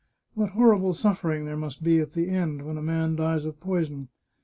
What 0.33 0.53
horrible 0.53 0.93
suflfering 0.93 1.45
there 1.45 1.55
must 1.55 1.83
be 1.83 1.99
at 1.99 2.13
the 2.13 2.27
end 2.27 2.63
when 2.65 2.75
a 2.79 2.81
man 2.81 3.15
dies 3.17 3.45
of 3.45 3.59
poison! 3.59 4.07